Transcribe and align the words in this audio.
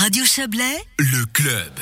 Radio 0.00 0.24
Chablais, 0.24 0.78
le 1.00 1.26
club. 1.26 1.72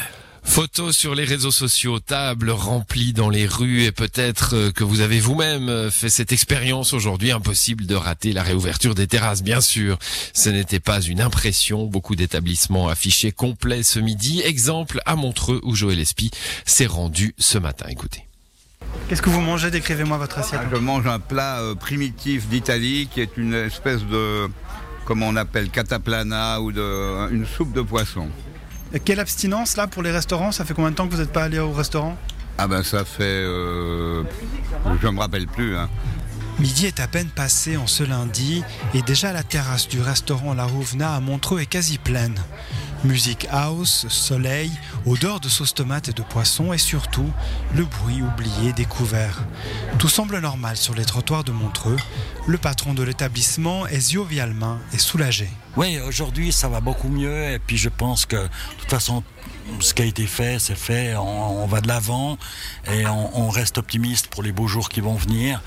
Photos 0.43 0.97
sur 0.97 1.15
les 1.15 1.25
réseaux 1.25 1.51
sociaux, 1.51 2.01
tables 2.01 2.49
remplies 2.49 3.13
dans 3.13 3.29
les 3.29 3.47
rues 3.47 3.83
et 3.83 3.93
peut-être 3.93 4.55
euh, 4.55 4.73
que 4.73 4.85
vous 4.85 5.03
avez 5.03 5.21
vous-même 5.21 5.69
euh, 5.69 5.91
fait 5.91 6.09
cette 6.09 6.33
expérience 6.33 6.95
aujourd'hui. 6.95 7.31
Impossible 7.31 7.85
de 7.85 7.95
rater 7.95 8.33
la 8.33 8.43
réouverture 8.43 8.95
des 8.95 9.07
terrasses, 9.07 9.43
bien 9.43 9.61
sûr. 9.61 9.99
Ce 10.33 10.49
n'était 10.49 10.81
pas 10.81 11.03
une 11.03 11.21
impression. 11.21 11.85
Beaucoup 11.85 12.17
d'établissements 12.17 12.89
affichés 12.89 13.33
complets 13.33 13.83
ce 13.83 13.99
midi. 13.99 14.41
Exemple 14.43 14.99
à 15.05 15.15
Montreux 15.15 15.61
où 15.63 15.75
Joël 15.75 16.01
Espy 16.01 16.31
s'est 16.65 16.87
rendu 16.87 17.35
ce 17.37 17.59
matin. 17.59 17.85
Écoutez. 17.91 18.27
Qu'est-ce 19.09 19.21
que 19.21 19.31
vous 19.31 19.43
mangez? 19.43 19.71
Décrivez-moi 19.71 20.17
votre 20.17 20.39
assiette. 20.39 20.63
Je 20.73 20.77
mange 20.77 21.07
un 21.07 21.19
plat 21.19 21.61
euh, 21.61 21.75
primitif 21.75 22.49
d'Italie 22.49 23.09
qui 23.13 23.21
est 23.21 23.37
une 23.37 23.53
espèce 23.53 24.03
de, 24.05 24.49
comment 25.07 25.29
on 25.29 25.37
appelle, 25.37 25.71
cataplana 25.71 26.61
ou 26.61 26.73
de, 26.73 27.33
une 27.33 27.47
soupe 27.47 27.73
de 27.73 27.81
poisson. 27.81 28.29
Et 28.93 29.01
quelle 29.01 29.21
abstinence 29.21 29.77
là 29.77 29.87
pour 29.87 30.03
les 30.03 30.11
restaurants? 30.11 30.53
Ça 30.53 30.65
fait 30.65 30.75
combien 30.75 30.91
de 30.91 30.97
temps 30.97 31.07
que 31.07 31.15
vous 31.15 31.21
n'êtes 31.21 31.33
pas 31.33 31.45
allé 31.45 31.59
au 31.59 31.73
restaurant? 31.73 32.17
Ah 32.59 32.67
ben 32.67 32.83
ça 32.83 33.05
fait, 33.05 33.23
euh, 33.25 34.23
je 35.01 35.09
me 35.09 35.19
rappelle 35.19 35.47
plus. 35.47 35.77
Hein. 35.77 35.89
Midi 36.59 36.87
est 36.87 37.01
à 37.01 37.07
peine 37.07 37.29
passé 37.29 37.77
en 37.77 37.87
ce 37.87 38.03
lundi 38.03 38.63
et 38.95 39.03
déjà 39.03 39.33
la 39.33 39.43
terrasse 39.43 39.89
du 39.89 40.01
restaurant 40.01 40.55
La 40.55 40.65
Rouvena 40.65 41.15
à 41.15 41.21
Montreux 41.21 41.61
est 41.61 41.67
quasi 41.67 41.99
pleine. 41.99 42.35
Musique 43.05 43.47
house, 43.51 44.07
soleil, 44.09 44.71
odeur 45.05 45.39
de 45.41 45.49
sauce 45.49 45.75
tomate 45.75 46.09
et 46.09 46.13
de 46.13 46.23
poisson 46.23 46.73
et 46.73 46.79
surtout 46.79 47.31
le 47.75 47.85
bruit 47.85 48.23
oublié 48.23 48.73
découvert. 48.73 49.45
Tout 49.99 50.09
semble 50.09 50.39
normal 50.41 50.77
sur 50.77 50.95
les 50.95 51.05
trottoirs 51.05 51.45
de 51.45 51.53
Montreux. 51.53 51.97
Le 52.47 52.59
patron 52.59 52.95
de 52.95 53.03
l'établissement, 53.03 53.87
Ezio 53.87 54.25
Vialmin, 54.25 54.79
est 54.93 54.99
soulagé. 54.99 55.49
Oui, 55.77 55.99
aujourd'hui 56.07 56.53
ça 56.53 56.69
va 56.69 56.81
beaucoup 56.81 57.09
mieux 57.09 57.51
et 57.51 57.59
puis 57.59 57.77
je 57.77 57.89
pense 57.89 58.27
que 58.27 58.37
de 58.37 58.49
toute 58.79 58.91
façon 58.91 59.23
ce 59.81 59.95
qui 59.95 60.03
a 60.03 60.05
été 60.05 60.27
fait, 60.27 60.59
c'est 60.59 60.77
fait, 60.77 61.17
on, 61.17 61.67
va 61.67 61.81
de 61.81 61.89
l'avant 61.89 62.39
et 62.91 63.07
on, 63.07 63.47
on, 63.47 63.49
reste 63.49 63.79
optimiste 63.79 64.29
pour 64.29 64.43
les 64.43 64.53
beaux 64.53 64.69
jours 64.69 64.89
qui 64.89 65.01
vont 65.01 65.15
venir. 65.15 65.61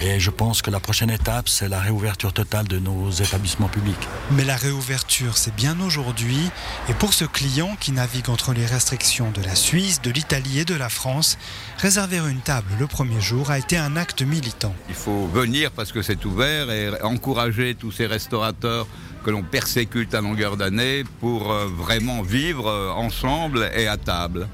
Et 0.00 0.18
je 0.18 0.30
pense 0.30 0.60
que 0.60 0.70
la 0.70 0.80
prochaine 0.80 1.10
étape, 1.10 1.48
c'est 1.48 1.68
la 1.68 1.80
réouverture 1.80 2.32
totale 2.32 2.66
de 2.66 2.78
nos 2.78 3.10
établissements 3.10 3.68
publics. 3.68 4.08
Mais 4.32 4.44
la 4.44 4.56
réouverture, 4.56 5.38
c'est 5.38 5.54
bien 5.54 5.80
aujourd'hui. 5.80 6.50
Et 6.88 6.94
pour 6.94 7.14
ce 7.14 7.24
client 7.24 7.76
qui 7.78 7.92
navigue 7.92 8.28
entre 8.28 8.52
les 8.52 8.66
restrictions 8.66 9.30
de 9.30 9.42
la 9.42 9.54
Suisse, 9.54 10.02
de 10.02 10.10
l'Italie 10.10 10.60
et 10.60 10.64
de 10.64 10.74
la 10.74 10.88
France, 10.88 11.38
réserver 11.78 12.18
une 12.18 12.40
table 12.40 12.68
le 12.78 12.86
premier 12.86 13.20
jour 13.20 13.50
a 13.50 13.58
été 13.58 13.76
un 13.76 13.96
acte 13.96 14.22
militant. 14.22 14.74
Il 14.88 14.94
faut 14.94 15.26
venir 15.28 15.70
parce 15.70 15.92
que 15.92 16.02
c'est 16.02 16.24
ouvert 16.24 16.70
et 16.70 17.02
encourager 17.02 17.74
tous 17.74 17.92
ces 17.92 18.06
restaurateurs 18.06 18.86
que 19.24 19.30
l'on 19.30 19.42
persécute 19.42 20.14
à 20.14 20.20
longueur 20.20 20.56
d'année 20.56 21.02
pour 21.20 21.50
euh, 21.50 21.66
vraiment 21.66 22.22
vivre 22.22 22.68
euh, 22.68 22.90
ensemble 22.90 23.70
et 23.74 23.88
à 23.88 23.96
table. 23.96 24.46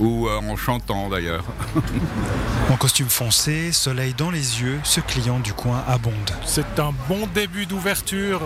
Ou 0.00 0.28
euh, 0.28 0.38
en 0.38 0.56
chantant 0.56 1.08
d'ailleurs. 1.08 1.44
en 2.70 2.76
costume 2.76 3.08
foncé, 3.08 3.70
soleil 3.72 4.14
dans 4.16 4.30
les 4.30 4.62
yeux, 4.62 4.80
ce 4.82 5.00
client 5.00 5.38
du 5.38 5.52
coin 5.52 5.84
abonde. 5.86 6.14
C'est 6.44 6.78
un 6.78 6.92
bon 7.08 7.28
début 7.34 7.66
d'ouverture 7.66 8.40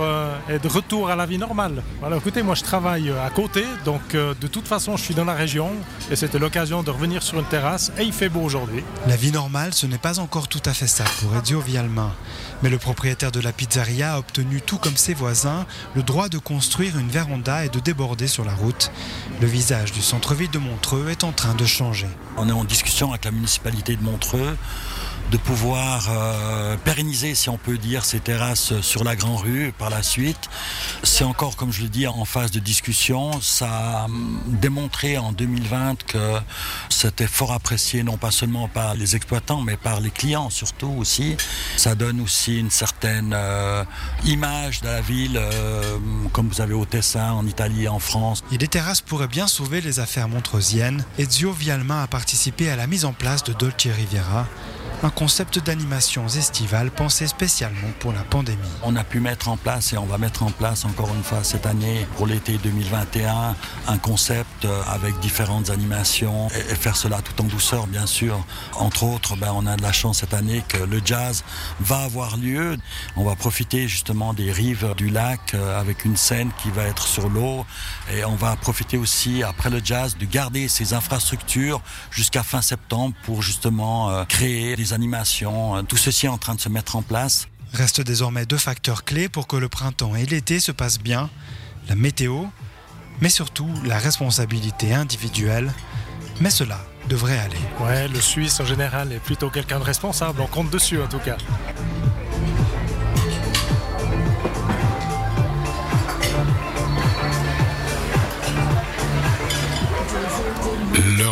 et 0.49 0.59
de 0.59 0.69
retour 0.69 1.11
à 1.11 1.17
la 1.17 1.27
vie 1.27 1.39
normale. 1.39 1.83
Alors 2.03 2.19
écoutez, 2.19 2.43
moi 2.43 2.55
je 2.55 2.63
travaille 2.63 3.11
à 3.11 3.31
côté, 3.31 3.65
donc 3.85 4.13
de 4.13 4.47
toute 4.47 4.67
façon 4.67 4.97
je 4.97 5.03
suis 5.03 5.15
dans 5.15 5.25
la 5.25 5.35
région 5.35 5.71
et 6.11 6.17
c'était 6.17 6.39
l'occasion 6.39 6.83
de 6.83 6.91
revenir 6.91 7.23
sur 7.23 7.39
une 7.39 7.45
terrasse 7.45 7.93
et 7.99 8.03
il 8.03 8.13
fait 8.13 8.29
beau 8.29 8.41
aujourd'hui. 8.41 8.83
La 9.07 9.17
vie 9.17 9.33
normale, 9.33 9.75
ce 9.75 9.87
n'est 9.87 9.99
pas 9.99 10.19
encore 10.21 10.49
tout 10.49 10.63
à 10.65 10.73
fait 10.73 10.87
ça 10.87 11.05
pour 11.21 11.37
Edio 11.37 11.61
Vialmin. 11.61 12.13
Mais 12.63 12.71
le 12.71 12.79
propriétaire 12.79 13.31
de 13.31 13.41
la 13.41 13.53
pizzeria 13.53 14.15
a 14.15 14.19
obtenu, 14.19 14.63
tout 14.63 14.79
comme 14.79 14.97
ses 14.97 15.13
voisins, 15.13 15.67
le 15.95 16.03
droit 16.03 16.29
de 16.29 16.39
construire 16.39 16.99
une 16.99 17.09
véranda 17.09 17.65
et 17.65 17.69
de 17.69 17.79
déborder 17.79 18.27
sur 18.27 18.45
la 18.45 18.55
route. 18.55 18.91
Le 19.41 19.47
visage 19.47 19.93
du 19.93 20.01
centre-ville 20.01 20.51
de 20.51 20.59
Montreux 20.59 21.09
est 21.11 21.25
en 21.25 21.33
train 21.33 21.44
de 21.53 21.67
changer. 21.67 22.09
On 22.39 22.49
est 22.49 22.53
en 22.53 22.65
discussion 22.65 23.11
avec 23.11 23.27
la 23.27 23.31
municipalité 23.31 23.97
de 23.97 24.03
Montreux 24.03 24.57
de 25.31 25.37
pouvoir 25.37 26.07
euh, 26.11 26.77
pérenniser, 26.77 27.35
si 27.35 27.49
on 27.49 27.57
peut 27.57 27.79
dire, 27.79 28.05
ces 28.05 28.21
terrasses 28.21 28.81
sur 28.81 29.05
la 29.05 29.17
Grand 29.17 29.37
Rue 29.37 29.73
par 29.77 29.91
la 29.91 30.03
suite. 30.03 30.51
C'est 31.03 31.25
encore, 31.25 31.57
comme 31.57 31.73
je 31.73 31.83
le 31.83 31.89
dis, 31.89 32.07
en 32.07 32.25
phase 32.25 32.51
de 32.51 32.61
discussion. 32.61 33.41
Ça 33.41 33.69
a 33.69 34.07
démontré 34.47 35.19
en 35.19 35.33
2020 35.33 36.05
que 36.05 36.39
c'était 36.89 37.27
fort 37.27 37.53
apprécié, 37.53 38.03
non 38.03 38.17
pas 38.17 38.31
seulement 38.31 38.69
par 38.69 38.95
les 38.95 39.17
exploitants, 39.17 39.63
mais 39.63 39.77
par 39.77 40.01
les 40.01 40.11
clients 40.11 40.51
surtout 40.51 40.95
aussi. 40.99 41.37
Ça 41.77 41.95
donne 41.95 42.21
aussi 42.21 42.59
une 42.59 42.71
certaine 42.71 43.33
euh, 43.35 43.85
image 44.25 44.83
de 44.83 44.89
la 44.89 45.01
ville, 45.01 45.37
euh, 45.37 45.99
comme 46.33 46.49
vous 46.49 46.61
avez 46.61 46.75
au 46.75 46.85
Tessin, 46.85 47.33
en 47.33 47.47
Italie 47.47 47.85
et 47.85 47.89
en 47.89 47.99
France. 47.99 48.45
Et 48.53 48.59
les 48.59 48.69
terrasses 48.69 49.01
pourraient 49.01 49.27
bien 49.27 49.47
sauver 49.47 49.81
les 49.81 50.01
affaires 50.01 50.29
montreusiennes. 50.29 51.05
Ezio 51.35 51.51
Vialma 51.51 52.05
a 52.05 52.07
participé 52.07 52.71
à 52.71 52.77
la 52.77 52.87
mise 52.87 53.05
en 53.05 53.13
place 53.13 53.43
de 53.43 53.53
Dolce 53.55 53.89
Riviera 53.89 54.47
un 55.05 55.11
concept 55.11 55.59
d'animation 55.59 56.27
estivale 56.27 56.91
pensé 56.91 57.27
spécialement 57.27 57.91
pour 57.99 58.13
la 58.13 58.23
pandémie. 58.23 58.59
On 58.83 58.97
a 58.97 59.05
pu 59.05 59.21
mettre 59.21 59.49
en 59.49 59.59
place 59.59 59.93
et 59.93 59.99
on 59.99 60.07
va 60.07 60.17
mettre 60.17 60.43
en 60.43 60.51
place 60.51 60.87
encore 60.87 61.15
une 61.15 61.23
fois 61.23 61.45
cette 61.45 61.67
année 61.67 62.07
pour 62.17 62.27
l'été 62.27 62.57
2021 62.57 63.55
un 63.87 63.99
concept 63.99 64.65
euh, 64.65 64.83
avec 64.87 65.19
différentes 65.21 65.69
animations 65.69 66.49
et 66.49 66.75
faire 66.75 66.97
cela 66.97 67.21
tout 67.21 67.39
en 67.43 67.45
douceur 67.45 67.87
bien 67.87 68.07
sûr. 68.07 68.43
Entre 68.77 69.03
autres, 69.03 69.37
ben, 69.37 69.53
on 69.55 69.67
a 69.67 69.77
de 69.77 69.83
la 69.83 69.93
chance 69.93 70.21
cette 70.21 70.33
année 70.33 70.65
que 70.69 70.79
le 70.79 71.03
jazz 71.05 71.45
va 71.81 71.99
avoir 71.99 72.39
lieu. 72.39 72.79
On 73.17 73.25
va 73.25 73.37
profiter 73.37 73.89
justement 73.89 74.33
des 74.33 74.51
rives 74.53 74.95
du 74.97 75.11
lac 75.11 75.53
euh, 75.53 75.79
avec 75.79 76.07
une 76.07 76.17
scène 76.17 76.51
qui 76.63 76.71
va 76.71 76.85
être 76.85 77.07
sur 77.07 77.29
l'eau 77.29 77.67
et 78.11 78.25
on 78.25 78.37
va 78.37 78.57
profiter 78.57 78.97
aussi 78.97 79.43
après 79.43 79.69
le 79.69 79.83
jazz 79.85 80.17
de 80.17 80.25
garder 80.25 80.67
ces 80.69 80.95
infrastructures 80.95 81.83
jusqu'à 82.11 82.43
fin 82.43 82.63
septembre 82.63 83.15
pour 83.25 83.43
justement 83.43 84.09
euh, 84.09 84.25
créer 84.25 84.77
des 84.77 84.94
animations, 84.95 85.77
euh, 85.77 85.83
tout 85.83 85.99
ceci 85.99 86.27
est 86.27 86.31
en 86.31 86.39
train 86.39 86.55
de 86.55 86.61
se 86.61 86.71
mettre 86.71 86.97
en 86.97 87.03
place. 87.03 87.49
Reste 87.75 88.01
désormais 88.01 88.47
deux 88.47 88.57
facteurs 88.57 89.05
clés 89.05 89.29
pour 89.29 89.47
que 89.47 89.57
le 89.57 89.69
printemps 89.69 90.15
et 90.15 90.25
l'été 90.25 90.61
se 90.61 90.73
passent 90.73 91.01
bien, 91.01 91.29
la 91.89 91.97
météo, 91.97 92.45
mais 93.21 93.29
surtout 93.29 93.69
la 93.85 93.99
responsabilité 93.99 94.95
individuelle. 94.95 95.73
Mais 96.41 96.51
cela 96.51 96.81
devrait 97.09 97.39
aller. 97.39 97.61
Ouais, 97.81 98.09
le 98.09 98.21
Suisse 98.21 98.59
en 98.61 98.65
général 98.65 99.13
est 99.13 99.21
plutôt 99.21 99.51
quelqu'un 99.51 99.79
de 99.79 99.85
responsable, 99.85 100.41
on 100.41 100.47
compte 100.47 100.71
dessus 100.71 101.01
en 101.01 101.09
tout 101.09 101.19
cas. 101.19 101.37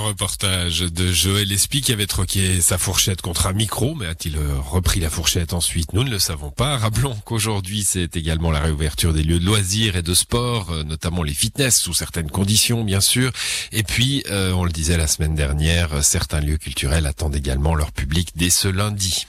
Reportage 0.03 0.81
de 0.81 1.13
Joël 1.13 1.51
Espy 1.53 1.81
qui 1.81 1.93
avait 1.93 2.07
troqué 2.07 2.61
sa 2.61 2.79
fourchette 2.79 3.23
contre 3.23 3.47
un 3.47 3.53
micro, 3.53 3.95
mais 3.95 4.07
a-t-il 4.07 4.37
euh, 4.37 4.59
repris 4.59 5.01
la 5.01 5.11
fourchette 5.11 5.53
ensuite? 5.53 5.93
Nous 5.93 6.05
ne 6.05 6.11
le 6.11 6.19
savons 6.19 6.51
pas. 6.51 6.77
Rappelons 6.77 7.17
qu'aujourd'hui 7.25 7.85
c'est 7.85 8.17
également 8.17 8.51
la 8.51 8.61
réouverture 8.61 9.13
des 9.13 9.23
lieux 9.23 9.39
de 9.39 9.47
loisirs 9.47 9.97
et 9.97 10.03
de 10.03 10.15
sport, 10.15 10.71
euh, 10.71 10.83
notamment 10.85 11.23
les 11.23 11.35
fitness 11.35 11.79
sous 11.79 11.95
certaines 11.95 12.31
conditions 12.31 12.85
bien 12.85 13.01
sûr. 13.01 13.33
Et 13.73 13.83
puis, 13.83 14.25
euh, 14.31 14.53
on 14.53 14.65
le 14.65 14.73
disait 14.73 14.97
la 14.97 15.07
semaine 15.07 15.35
dernière, 15.35 16.05
certains 16.05 16.41
lieux 16.41 16.59
culturels 16.59 17.07
attendent 17.07 17.37
également 17.37 17.75
leur 17.75 17.93
public 17.93 18.31
dès 18.37 18.51
ce 18.51 18.69
lundi. 18.69 19.27